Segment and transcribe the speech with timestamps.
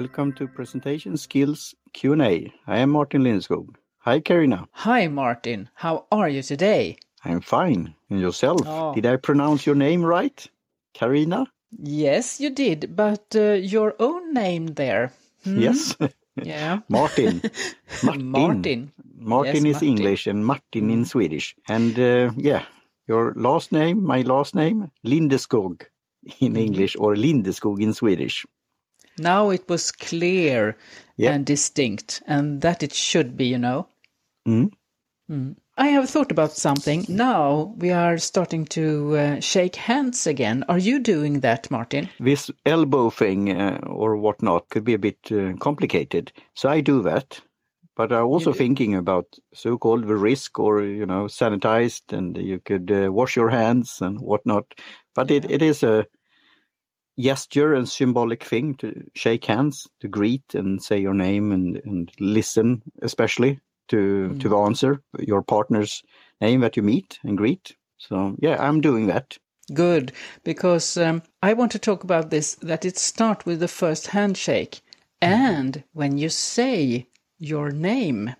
[0.00, 2.50] Welcome to Presentation Skills Q&A.
[2.66, 3.74] I am Martin Lindeskog.
[3.98, 4.66] Hi, Karina.
[4.72, 5.68] Hi, Martin.
[5.74, 6.96] How are you today?
[7.22, 7.94] I'm fine.
[8.08, 8.62] And yourself?
[8.64, 8.94] Oh.
[8.94, 10.46] Did I pronounce your name right?
[10.94, 11.44] Karina?
[11.78, 15.12] Yes, you did, but uh, your own name there.
[15.44, 15.60] Hmm?
[15.60, 15.94] Yes.
[16.42, 16.78] Yeah.
[16.88, 17.42] Martin.
[18.02, 18.30] Martin.
[18.30, 18.92] Martin.
[19.18, 19.88] Martin Yes, is Martin.
[19.88, 21.54] English and Martin in Swedish.
[21.68, 22.64] And uh, yeah,
[23.06, 25.82] your last name, my last name, Lindeskog
[26.40, 28.46] in English or Lindeskog in Swedish.
[29.20, 30.76] Now it was clear
[31.16, 31.34] Yeah.
[31.34, 33.86] and distinct, and that it should be, you know.
[34.48, 34.70] Mm.
[35.30, 35.56] Mm.
[35.76, 37.06] I have thought about something.
[37.08, 40.64] Now we are starting to uh, shake hands again.
[40.68, 42.08] Are you doing that, Martin?
[42.18, 46.32] This elbow thing uh, or whatnot could be a bit uh, complicated.
[46.54, 47.40] So I do that.
[47.96, 52.90] But I'm also thinking about so-called the risk or, you know, sanitized and you could
[52.90, 54.64] uh, wash your hands and whatnot.
[55.14, 56.06] But it, it is a
[57.20, 62.10] gesture and symbolic thing to shake hands, to greet and say your name and, and
[62.18, 66.02] listen, especially to, to the answer, your partner's
[66.40, 67.76] name that you meet and greet.
[67.98, 69.36] So yeah, I'm doing that.
[69.74, 70.12] Good,
[70.42, 74.80] because um, I want to talk about this that it start with the first handshake,
[75.20, 77.06] and when you say
[77.38, 78.34] your name.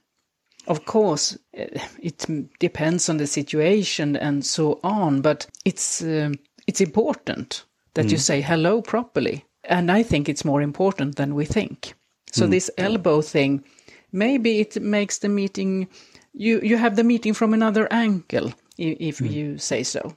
[0.67, 1.69] Of course, eh,
[2.03, 2.27] it
[2.59, 6.35] depends on the situation and so on, but it's um,
[6.67, 8.21] it's important that you mm.
[8.21, 11.95] say hello properly, and I think it's more important than we think.
[12.33, 12.51] So mm.
[12.51, 13.65] this elbow thing,
[14.13, 15.89] maybe it makes the meeting.
[16.33, 19.31] You you have the meeting from another angle, if mm.
[19.31, 20.15] you say so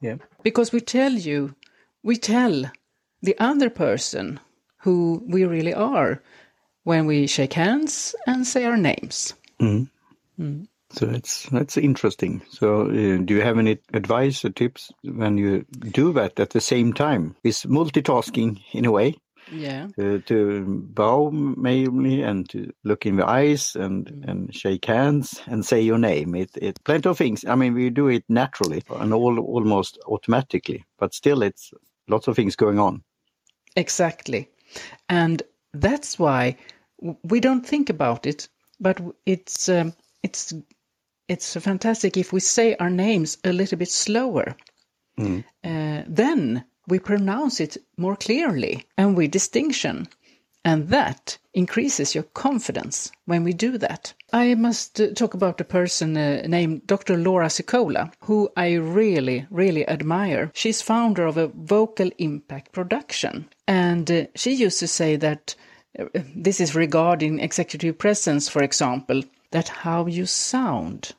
[0.00, 0.16] Yeah.
[0.42, 1.54] because we tell you,
[2.02, 2.70] we tell
[3.22, 4.40] the other person
[4.84, 6.22] who we really are
[6.84, 9.34] when we shake hands and say our names.
[10.90, 12.42] So that's that's interesting.
[12.50, 16.60] So, uh, do you have any advice or tips when you do that at the
[16.60, 17.36] same time?
[17.44, 19.14] Is multitasking in a way
[19.50, 19.88] Yeah.
[19.98, 20.64] uh, to
[20.94, 25.98] bow mainly and to look in the eyes and and shake hands and say your
[25.98, 26.34] name.
[26.34, 27.44] It it plenty of things.
[27.44, 31.72] I mean, we do it naturally and all almost automatically, but still, it's
[32.08, 33.02] lots of things going on.
[33.76, 34.48] Exactly.
[35.08, 35.42] And
[35.74, 36.56] that's why
[37.22, 38.48] we don't think about it,
[38.80, 39.92] but it's um,
[40.22, 40.54] it's
[41.28, 44.56] it's fantastic if we say our names a little bit slower.
[45.64, 50.08] Uh, then we pronounce it more clearly and with distinction.
[50.64, 54.12] And that increases your confidence when we do that.
[54.32, 57.16] I must uh, talk about a person uh, named Dr.
[57.16, 60.50] Laura Sicola, who I really, really admire.
[60.54, 63.48] She's founder of a vocal impact production.
[63.66, 65.54] And uh, she used to say that
[65.98, 66.06] uh,
[66.36, 71.14] this is regarding executive presence, for example, that how you sound,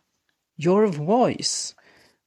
[0.58, 1.74] your voice,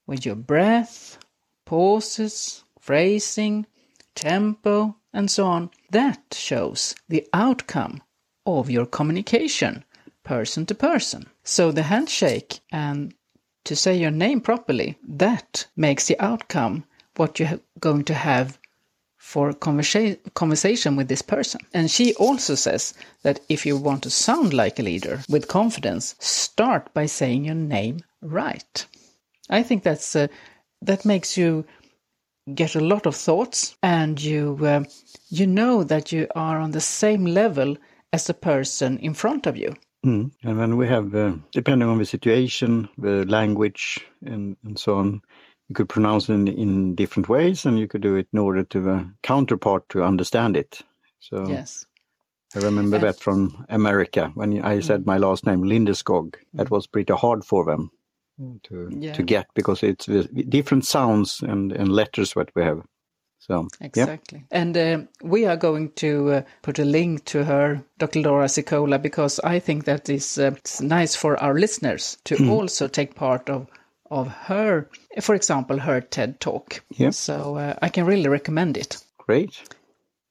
[0.07, 1.19] with your breath,
[1.65, 3.67] pauses, phrasing,
[4.15, 8.03] tempo, and so on, that shows the outcome
[8.47, 9.85] of your communication,
[10.25, 11.27] person to person.
[11.45, 13.15] So the handshake and
[13.65, 16.85] to say your name properly, that makes the outcome
[17.17, 18.59] what you're going to have
[19.23, 21.61] for conversa- conversation with this person.
[21.73, 26.17] And she also says that if you want to sound like a leader with confidence,
[26.19, 28.85] start by saying your name right.
[29.49, 30.27] I think that's uh,
[30.83, 31.65] that makes you
[32.53, 34.85] get a lot of thoughts, and you uh,
[35.31, 37.77] you know that you are on the same level
[38.13, 39.73] as the person in front of you.
[40.05, 40.33] Mm.
[40.43, 45.23] And then we have, uh, depending on the situation, the language, and, and so on,
[45.73, 48.63] you could pronounce it in, in different ways, and you could do it in order
[48.63, 50.83] to the counterpart to understand it.
[51.21, 51.87] So Yes.
[52.55, 56.35] I remember And- that from America when I said my last name, Lindeskog.
[56.53, 57.91] That was pretty hard for them
[58.65, 59.15] to Yeah.
[59.15, 60.07] to get because it's
[60.49, 62.83] different sounds and, and letters that we have.
[63.39, 64.45] So yeah, Exactly.
[64.51, 68.21] And uh, we are going to uh, put a link to her, Dr.
[68.21, 70.51] Laura Sicola, because I think that is uh,
[70.83, 73.67] nice for our listeners to also take part of
[74.13, 74.89] of her,
[75.21, 76.83] for example, her TED talk.
[76.91, 77.11] Yeah.
[77.11, 79.03] So uh, I can really recommend it.
[79.19, 79.63] great.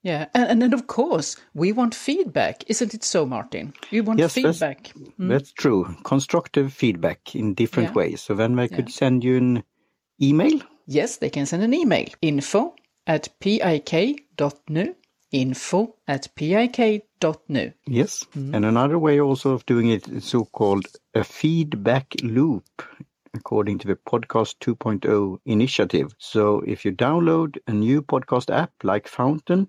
[0.04, 3.74] Yeah, and, and then of course we want feedback, isn't it so, Martin?
[3.92, 4.92] We want Yes, that's- feedback.
[5.20, 5.96] That's true.
[6.04, 7.94] Constructive feedback in different Yeah.
[7.96, 8.22] ways.
[8.22, 9.64] So then they could send you an
[10.20, 10.60] email.
[10.88, 12.08] Yes, they can send an email.
[12.22, 12.74] Info
[13.06, 14.96] at pik.nu.
[15.32, 17.72] Info at pik.nu.
[17.88, 18.26] Yes.
[18.36, 22.66] And another way also of doing it is so-called a feedback loop
[23.34, 26.14] according to the podcast 2.0 initiative.
[26.18, 29.68] So if you download a new podcast app like Fountain,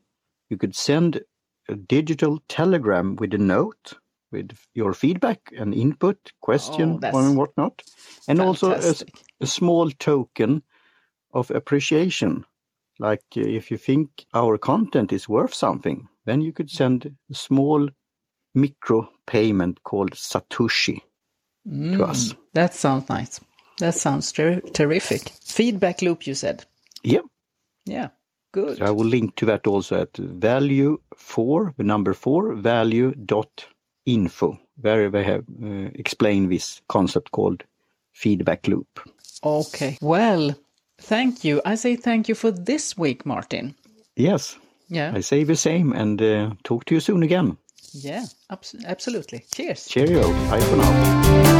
[0.50, 1.20] you could send
[1.68, 3.94] a digital telegram with a note
[4.32, 7.82] with your feedback and input, question, Oh, and whatnot.
[8.28, 8.94] And also a,
[9.40, 10.62] a small token
[11.34, 12.44] of appreciation.
[12.98, 17.34] Like uh, if you think our content is worth something, then you could send a
[17.34, 17.88] small
[18.54, 21.00] micro payment called Satoshi
[21.64, 22.34] to us.
[22.54, 23.40] That sounds nice.
[23.78, 25.22] That sounds ter- terrific.
[25.44, 26.64] Feedback loop, you said.
[27.02, 27.24] Yep.
[27.84, 28.08] Yeah,
[28.52, 28.78] good.
[28.78, 33.66] So I will link to that also at value four, the number four, value dot
[34.06, 37.64] info, where they have uh, explained this concept called
[38.12, 39.00] feedback loop.
[39.42, 39.98] Okay.
[40.00, 40.54] Well,
[40.98, 41.60] thank you.
[41.64, 43.74] I say thank you for this week, Martin.
[44.16, 44.56] Yes,
[44.88, 45.12] Yeah.
[45.16, 47.56] I say the same and uh, talk to you soon again.
[47.94, 49.44] Yeah, abs- absolutely.
[49.54, 49.86] Cheers.
[49.88, 50.22] Cheerio.
[50.50, 51.51] Bye for now.